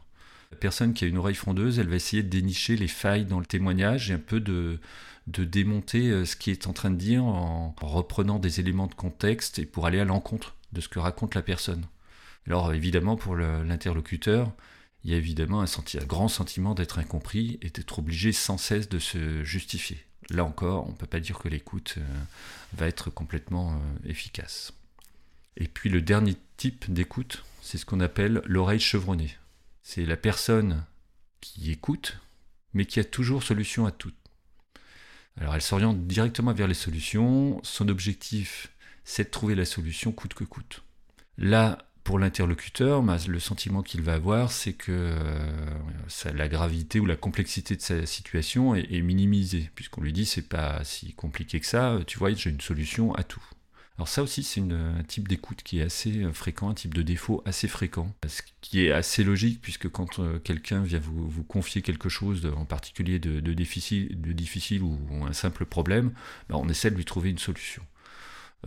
La 0.54 0.58
personne 0.58 0.94
qui 0.94 1.04
a 1.04 1.10
une 1.10 1.18
oreille 1.18 1.36
frondeuse, 1.36 1.80
elle 1.80 1.90
va 1.90 1.98
essayer 1.98 2.24
de 2.24 2.30
dénicher 2.30 2.78
les 2.78 2.88
failles 2.88 3.26
dans 3.26 3.42
le 3.42 3.46
témoignage 3.46 4.10
et 4.10 4.14
un 4.14 4.20
peu 4.20 4.40
de, 4.40 4.80
de 5.28 5.44
démonter 5.44 6.12
euh, 6.12 6.24
ce 6.24 6.38
qui 6.38 6.52
est 6.52 6.68
en 6.68 6.72
train 6.72 6.90
de 6.90 6.96
dire 6.96 7.26
en 7.26 7.76
reprenant 7.82 8.40
des 8.40 8.62
éléments 8.62 8.88
de 8.88 8.96
contexte 8.96 9.60
et 9.60 9.66
pour 9.66 9.86
aller 9.86 10.00
à 10.00 10.06
l'encontre 10.06 10.56
de 10.72 10.80
ce 10.80 10.88
que 10.88 11.00
raconte 11.00 11.36
la 11.36 11.42
personne. 11.42 11.84
Alors 12.48 12.74
évidemment, 12.74 13.18
pour 13.18 13.36
l'interlocuteur, 13.36 14.54
il 15.04 15.12
y 15.12 15.14
a 15.14 15.18
évidemment 15.18 15.62
un, 15.62 16.06
grand 16.06 16.28
sentiment 16.28 16.76
d'être 16.76 17.00
incompris 17.00 17.58
et 17.62 17.70
d'être 17.70 18.00
obligé 18.00 18.32
sans 18.32 18.58
cesse 18.58 18.90
de 18.90 19.00
se 19.00 19.44
justifier. 19.44 20.04
Là 20.30 20.44
encore, 20.44 20.88
on 20.88 20.92
ne 20.92 20.98
peut 20.98 21.08
pas 21.08 21.20
dire 21.20 21.40
que 21.40 21.48
l'écoute 21.48 21.96
euh, 21.98 22.24
va 22.74 22.88
être 22.88 23.10
complètement 23.10 23.74
euh, 23.74 24.10
efficace. 24.10 24.74
Et 25.58 25.68
puis 25.68 25.90
le 25.90 26.02
dernier 26.02 26.36
type 26.58 26.92
d'écoute, 26.92 27.44
c'est 27.62 27.78
ce 27.78 27.86
qu'on 27.86 28.00
appelle 28.00 28.42
l'oreille 28.46 28.80
chevronnée. 28.80 29.36
C'est 29.82 30.06
la 30.06 30.18
personne 30.18 30.86
qui 31.42 31.72
écoute, 31.72 32.20
mais 32.74 32.86
qui 32.86 33.00
a 33.00 33.04
toujours 33.04 33.44
solution 33.44 33.86
à 33.86 33.92
tout. 33.92 34.14
Alors 35.38 35.56
elle 35.56 35.62
s'oriente 35.62 36.06
directement 36.06 36.54
vers 36.54 36.68
les 36.68 36.74
solutions, 36.74 37.60
son 37.64 37.88
objectif 37.88 38.70
c'est 39.10 39.24
de 39.24 39.30
trouver 39.30 39.56
la 39.56 39.66
solution 39.66 40.12
coûte 40.12 40.36
que 40.36 40.44
coûte. 40.44 40.84
Là, 41.40 41.89
pour 42.10 42.18
l'interlocuteur, 42.18 43.04
le 43.04 43.40
sentiment 43.40 43.84
qu'il 43.84 44.02
va 44.02 44.16
avoir, 44.16 44.52
c'est 44.52 44.74
que 44.74 44.92
euh, 44.92 46.34
la 46.34 46.48
gravité 46.48 47.00
ou 47.00 47.06
la 47.06 47.16
complexité 47.16 47.76
de 47.76 47.82
sa 47.82 48.08
situation 48.08 48.74
est, 48.74 49.02
minimisée, 49.02 49.70
puisqu'on 49.76 50.02
lui 50.02 50.12
dit 50.12 50.26
c'est 50.26 50.50
pas 50.50 50.84
si 50.84 51.14
compliqué 51.14 51.60
que 51.60 51.68
ça, 51.68 52.00
tu 52.08 52.18
vois, 52.18 52.34
j'ai 52.34 52.50
une 52.50 52.62
solution 52.62 53.14
à 53.14 53.22
tout. 53.22 53.44
Alors 54.00 54.08
ça 54.08 54.24
aussi, 54.24 54.42
c'est 54.42 54.60
un 54.60 55.04
type 55.08 55.28
d'écoute 55.28 55.62
qui 55.62 55.82
est 55.82 55.84
assez 55.84 56.24
euh, 56.24 56.34
fréquent, 56.34 56.72
un 56.72 56.74
type 56.74 56.96
de 56.96 57.04
défaut 57.04 57.44
assez 57.46 57.68
fréquent, 57.68 58.12
ce 58.28 58.42
qui 58.62 58.84
est 58.84 58.92
assez 58.92 59.24
logique, 59.24 59.62
puisque 59.62 59.88
quand 59.88 60.18
euh, 60.18 60.40
quelqu'un 60.40 60.82
vient 60.82 60.98
vous, 60.98 61.44
confier 61.44 61.84
quelque 61.84 62.10
chose, 62.10 62.52
en 62.58 62.66
particulier 62.66 63.20
de, 63.20 63.54
difficile, 63.54 64.82
ou, 64.82 64.98
un 65.28 65.34
simple 65.34 65.64
problème, 65.64 66.12
ben, 66.50 66.56
on 66.56 66.70
essaie 66.70 66.90
de 66.90 66.96
lui 66.96 67.06
trouver 67.06 67.30
une 67.30 67.38
solution. 67.38 67.84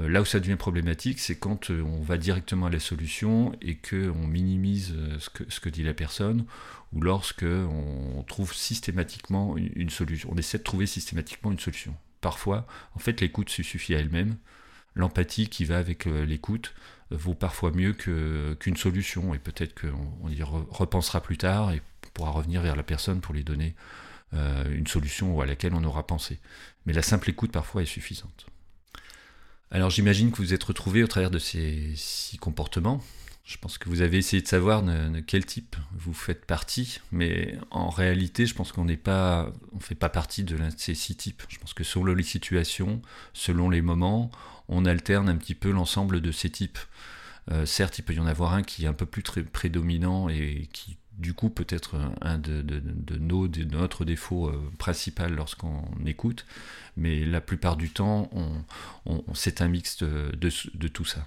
Euh, 0.00 0.08
là 0.08 0.22
où 0.22 0.24
ça 0.24 0.40
devient 0.40 0.56
problématique, 0.56 1.20
c'est 1.20 1.36
quand 1.36 1.70
euh, 1.70 1.82
on 1.82 2.00
va 2.00 2.16
directement 2.16 2.66
à 2.66 2.70
la 2.70 2.80
solution 2.80 3.52
et 3.60 3.76
qu'on 3.76 4.26
minimise 4.26 4.94
euh, 4.96 5.18
ce 5.18 5.60
que, 5.60 5.68
dit 5.68 5.82
la 5.82 5.94
personne, 5.94 6.46
ou 6.92 7.02
lorsque 7.02 7.44
on 7.44 8.24
trouve 8.26 8.54
systématiquement 8.54 9.56
une, 9.56 9.90
solution. 9.90 10.30
On 10.32 10.36
essaie 10.36 10.58
de 10.58 10.62
trouver 10.62 10.86
systématiquement 10.86 11.52
une 11.52 11.58
solution. 11.58 11.94
Parfois, 12.20 12.66
en 12.94 12.98
fait, 12.98 13.20
l'écoute 13.20 13.48
suffit 13.48 13.94
à 13.94 13.98
elle-même. 13.98 14.36
L'empathie 14.94 15.48
qui 15.48 15.64
va 15.64 15.78
avec 15.78 16.04
l'écoute 16.04 16.74
vaut 17.10 17.34
parfois 17.34 17.72
mieux 17.72 17.94
qu'une 17.94 18.76
solution, 18.76 19.32
et 19.32 19.38
peut-être 19.38 19.74
qu'on 19.80 20.28
y 20.28 20.42
repensera 20.42 21.22
plus 21.22 21.38
tard 21.38 21.72
et 21.72 21.80
pourra 22.12 22.30
revenir 22.30 22.60
vers 22.60 22.76
la 22.76 22.82
personne 22.82 23.22
pour 23.22 23.34
lui 23.34 23.42
donner 23.42 23.74
une 24.34 24.86
solution 24.86 25.40
à 25.40 25.46
laquelle 25.46 25.72
on 25.72 25.82
aura 25.82 26.06
pensé. 26.06 26.38
Mais 26.84 26.92
la 26.92 27.02
simple 27.02 27.30
écoute 27.30 27.52
parfois 27.52 27.82
est 27.82 27.86
suffisante. 27.86 28.51
Alors 29.74 29.88
j'imagine 29.88 30.30
que 30.30 30.36
vous 30.36 30.42
vous 30.42 30.54
êtes 30.54 30.64
retrouvé 30.64 31.02
au 31.02 31.06
travers 31.06 31.30
de 31.30 31.38
ces 31.38 31.92
six 31.96 32.36
comportements. 32.36 33.02
Je 33.42 33.56
pense 33.56 33.78
que 33.78 33.88
vous 33.88 34.02
avez 34.02 34.18
essayé 34.18 34.42
de 34.42 34.46
savoir 34.46 34.82
de, 34.82 35.20
quel 35.20 35.46
type 35.46 35.76
vous 35.96 36.12
faites 36.12 36.44
partie, 36.44 37.00
mais 37.10 37.58
en 37.70 37.88
réalité, 37.88 38.44
je 38.44 38.54
pense 38.54 38.70
qu'on 38.70 38.84
n'est 38.84 38.98
pas, 38.98 39.50
on 39.72 39.80
fait 39.80 39.94
pas 39.94 40.10
partie 40.10 40.44
de 40.44 40.58
de 40.58 40.68
ces 40.76 40.94
six 40.94 41.16
types. 41.16 41.42
Je 41.48 41.58
pense 41.58 41.72
que 41.72 41.84
selon 41.84 42.14
les 42.14 42.22
situations, 42.22 43.00
selon 43.32 43.70
les 43.70 43.80
moments, 43.80 44.30
on 44.68 44.84
alterne 44.84 45.30
un 45.30 45.36
petit 45.36 45.54
peu 45.54 45.70
l'ensemble 45.70 46.20
de 46.20 46.32
ces 46.32 46.50
types. 46.50 46.78
Euh, 47.50 47.64
certes, 47.64 47.98
il 47.98 48.02
peut 48.02 48.12
y 48.12 48.20
en 48.20 48.26
avoir 48.26 48.52
un 48.52 48.62
qui 48.62 48.84
est 48.84 48.88
un 48.88 48.92
peu 48.92 49.06
plus 49.06 49.22
très 49.22 49.42
prédominant 49.42 50.28
et 50.28 50.68
qui 50.74 50.98
du 51.18 51.34
coup 51.34 51.50
peut-être 51.50 51.96
un 52.20 52.38
de, 52.38 52.62
nos, 53.18 53.48
de 53.48 53.64
notre 53.64 54.04
euh, 54.04 55.28
lorsqu'on 55.28 55.84
écoute, 56.06 56.46
mais 56.96 57.24
la 57.24 57.40
plupart 57.40 57.76
du 57.76 57.90
temps, 57.90 58.30
c'est 59.34 59.60
un 59.60 59.68
mix 59.68 60.02
de, 60.02 60.88
tout 60.88 61.04
ça. 61.04 61.26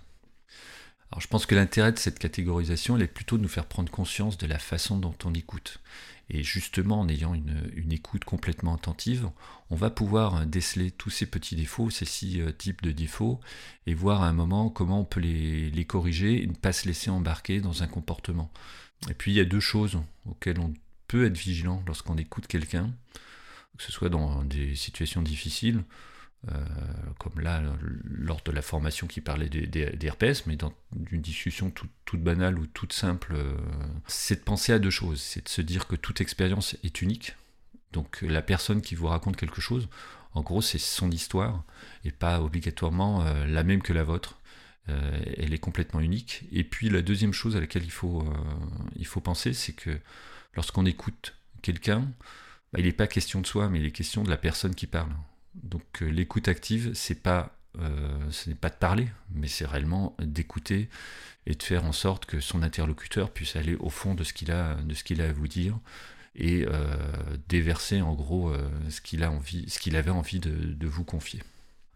Alors 1.12 1.22
je 1.22 1.28
pense 1.28 1.46
que 1.46 1.56
l'intérêt 1.56 1.92
de 1.92 2.00
cette 2.00 2.20
catégorisation, 2.20 2.96
elle 2.96 3.04
est 3.04 3.08
plutôt 3.08 3.38
de 3.38 3.44
nous 3.44 3.50
faire 3.50 3.66
prendre 3.66 3.92
conscience 3.92 4.38
de 4.38 4.48
la 4.48 4.60
façon 4.60 4.98
dont 4.98 5.16
on 5.24 5.34
écoute. 5.34 5.80
Et 6.32 6.42
justement, 6.42 7.02
en 7.02 7.08
ayant 7.08 7.36
une, 7.36 7.92
écoute 7.92 8.26
complètement 8.26 8.76
attentive, 8.76 9.30
on 9.70 9.76
va 9.76 9.92
pouvoir 9.92 10.48
déceler 10.48 10.90
tous 10.90 11.12
ces 11.12 11.28
petits 11.28 11.56
défauts, 11.56 11.92
ces 11.92 12.06
six 12.06 12.42
euh, 12.42 12.52
types 12.52 12.82
de 12.82 12.92
défauts, 12.92 13.40
et 13.86 13.94
voir 13.94 14.24
à 14.24 14.28
un 14.28 14.34
moment 14.34 14.72
comment 14.72 15.02
on 15.02 15.06
peut 15.06 15.20
les 15.20 15.86
corriger 15.86 16.42
et 16.42 16.48
ne 16.48 16.54
pas 16.54 16.74
se 16.74 16.88
laisser 16.88 17.12
embarquer 17.12 17.62
dans 17.62 17.84
un 17.84 17.88
comportement. 17.88 18.52
Et 19.10 19.14
puis 19.14 19.32
il 19.32 19.36
y 19.36 19.40
a 19.40 19.46
deux 19.46 19.60
choses 19.60 20.00
auxquelles 20.26 20.60
on 20.60 20.74
peut 21.08 21.26
être 21.26 21.38
vigilant 21.38 21.84
lorsqu'on 21.86 22.18
écoute 22.18 22.48
quelqu'un, 22.48 22.92
que 23.78 23.84
ce 23.84 23.92
soit 23.92 24.10
dans 24.10 24.44
des 24.44 24.76
situations 24.76 25.22
difficiles, 25.22 25.84
euh, 26.52 26.64
comme 27.18 27.40
là, 27.40 27.62
lors 28.04 28.42
de 28.44 28.52
la 28.52 28.62
formation 28.62 29.08
qui 29.08 29.20
parlait 29.22 29.50
des, 29.50 30.10
RPS, 30.10 30.46
mais 30.46 30.56
dans 30.56 30.74
une 31.12 31.22
discussion 31.22 31.72
toute, 31.72 32.22
banale 32.22 32.60
ou 32.60 32.68
toute 32.68 32.94
simple, 32.94 33.34
euh, 33.36 33.58
c'est 34.08 34.36
de 34.36 34.46
penser 34.46 34.72
à 34.72 34.80
deux 34.80 34.92
choses. 34.92 35.22
C'est 35.22 35.46
de 35.46 35.50
se 35.50 35.62
dire 35.62 35.88
que 35.88 35.96
toute 35.96 36.22
expérience 36.22 36.76
est 36.84 37.02
unique. 37.02 37.36
Donc 37.94 38.22
la 38.22 38.42
personne 38.42 38.82
qui 38.82 38.94
vous 38.94 39.08
raconte 39.08 39.38
quelque 39.38 39.62
chose, 39.62 39.88
en 40.34 40.42
gros, 40.42 40.62
c'est 40.62 40.78
son 40.78 41.10
histoire 41.10 41.64
et 42.04 42.12
pas 42.12 42.42
obligatoirement 42.42 43.26
euh, 43.26 43.48
la 43.48 43.64
même 43.64 43.82
que 43.82 43.94
la 43.94 44.04
vôtre. 44.04 44.38
Euh, 44.90 45.20
elle 45.38 45.54
est 45.54 45.60
complètement 45.60 46.00
unique. 46.00 46.44
Et 46.52 46.64
puis 46.64 46.90
la 46.90 47.02
deuxième 47.02 47.34
chose 47.34 47.56
à 47.56 47.60
laquelle 47.60 47.84
il 47.84 47.92
faut, 47.92 48.22
euh, 48.22 49.20
penser, 49.22 49.54
c'est 49.54 49.74
que 49.74 49.98
lorsqu'on 50.54 50.86
écoute 50.86 51.36
quelqu'un, 51.62 52.08
bah, 52.72 52.80
il 52.80 52.86
n'est 52.86 52.92
pas 52.92 53.08
question 53.08 53.42
de 53.42 53.48
soi, 53.48 53.70
mais 53.70 53.80
il 53.80 53.86
est 53.86 53.92
question 53.92 54.24
de 54.24 54.30
la 54.30 54.38
personne 54.38 54.76
qui 54.76 54.88
parle. 54.88 55.12
Donc 55.56 56.02
euh, 56.02 56.06
l'écoute 56.06 56.48
active, 56.48 56.94
ce 56.94 57.14
n'est 57.14 57.20
pas 57.20 57.50
de 57.78 58.76
parler, 58.80 59.08
mais 59.32 59.48
c'est 59.48 59.66
réellement 59.66 60.16
d'écouter 60.20 60.90
et 61.48 61.56
de 61.56 61.64
faire 61.64 61.86
en 61.86 61.92
sorte 61.92 62.26
que 62.26 62.40
son 62.40 62.62
interlocuteur 62.62 63.32
puisse 63.32 63.56
aller 63.56 63.76
au 63.76 63.90
fond 63.90 64.14
de 64.14 64.24
ce 64.24 64.34
qu'il 64.34 64.52
a, 64.52 64.76
de 64.76 64.94
ce 64.94 65.04
qu'il 65.04 65.22
a 65.22 65.30
à 65.30 65.34
vous 65.34 65.48
dire 65.48 65.78
et 66.38 66.66
déverser 67.48 68.02
en 68.02 68.14
gros 68.14 68.52
ce 68.90 69.00
qu'il 69.00 69.24
avait 69.96 70.10
envie 70.10 70.40
de 70.40 70.88
vous 70.88 71.06
confier. 71.06 71.42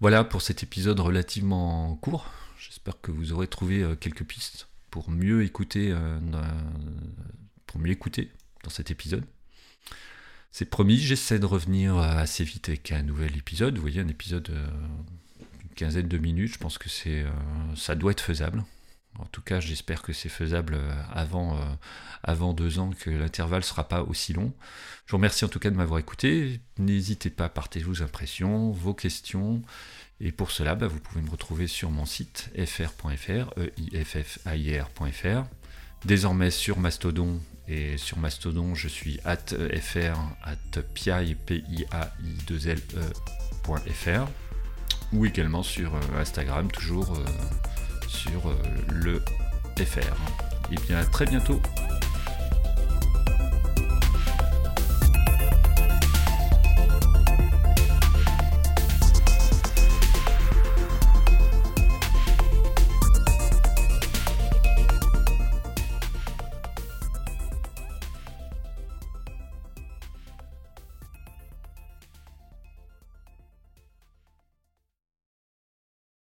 Voilà 0.02 0.24
pour 0.24 0.42
cet 0.42 0.64
épisode 0.64 1.00
relativement 1.02 1.96
court. 1.98 2.32
J'espère 2.60 3.00
que 3.00 3.12
vous 3.12 3.32
aurez 3.32 3.48
trouvé 3.48 3.82
euh, 3.82 3.96
quelques 3.96 4.26
pistes 4.26 4.68
pour 4.92 5.10
mieux 5.10 5.44
écouter, 5.44 5.92
euh, 5.94 6.20
pour 7.66 7.80
mieux 7.80 7.92
écouter 7.92 8.32
dans 8.64 8.70
cet 8.70 8.92
épisode. 8.92 9.24
C'est 10.52 10.66
promis, 10.66 10.98
j'essaie 10.98 11.40
de 11.40 11.46
revenir 11.46 11.98
euh, 11.98 12.18
assez 12.18 12.44
vite 12.44 12.68
avec 12.68 12.92
un 12.92 13.02
nouvel 13.04 13.38
épisode. 13.38 13.76
Vous 13.76 13.82
voyez, 13.82 14.02
un 14.02 14.10
épisode 14.10 14.52
d'une 15.60 15.70
quinzaine 15.76 16.10
de 16.10 16.18
minutes. 16.18 16.54
Je 16.54 16.58
pense 16.58 16.78
que 16.78 16.90
c'est, 16.90 17.24
ça 17.78 17.96
doit 17.96 18.12
être 18.12 18.22
faisable. 18.22 18.66
En 19.18 19.26
tout 19.26 19.42
cas, 19.42 19.60
j'espère 19.60 20.02
que 20.02 20.12
c'est 20.12 20.30
faisable 20.30 20.78
avant, 21.12 21.60
avant 22.24 22.54
deux 22.54 22.80
ans, 22.80 22.92
que 22.92 23.10
l'intervalle 23.10 23.62
ne 23.62 23.66
sera 23.66 23.88
pas 23.88 24.04
aussi 24.04 24.34
long. 24.34 24.54
Je 25.06 25.12
vous 25.12 25.18
remercie 25.18 25.46
en 25.46 25.50
tout 25.50 25.60
cas 25.60 25.70
de 25.70 25.76
m'avoir 25.76 26.00
écouté. 26.00 26.62
N'hésitez 26.78 27.30
pas 27.30 27.46
à 27.46 27.50
partager 27.50 27.86
vos 27.86 28.02
impressions, 28.02 28.72
vos 28.72 28.94
questions. 28.94 29.62
Et 30.22 30.32
pour 30.32 30.52
cela, 30.52 30.76
bah, 30.76 30.88
vous 30.88 31.00
pouvez 31.00 31.22
me 31.22 31.30
retrouver 31.30 31.68
sur 31.68 31.92
mon 31.92 32.06
site 32.06 32.52
fr.fr, 32.66 33.54
e 33.58 35.44
désormais 36.06 36.52
sur 36.52 36.80
Mastodon. 36.80 37.40
Et 37.68 37.98
sur 37.98 38.18
Mastodon, 38.18 38.74
je 38.74 38.88
suis 38.88 39.20
at 39.26 39.54
fr 39.82 40.18
at 40.44 40.82
p 40.96 41.12
i 41.70 41.86
a 41.92 42.12
i 42.20 42.34
2 42.48 42.68
l 42.68 42.80
e 42.96 44.26
ou 45.14 45.26
également 45.26 45.64
sur 45.64 45.94
Instagram, 46.18 46.72
toujours 46.72 47.18
sur 48.08 48.54
le 48.92 49.24
FR. 49.78 50.16
Et 50.72 50.76
bien 50.88 50.98
à 50.98 51.06
très 51.06 51.26
bientôt 51.26 51.62